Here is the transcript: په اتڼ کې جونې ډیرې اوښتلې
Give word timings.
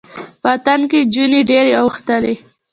په 0.41 0.49
اتڼ 0.55 0.79
کې 0.91 0.99
جونې 1.13 1.41
ډیرې 1.49 1.73
اوښتلې 1.81 2.33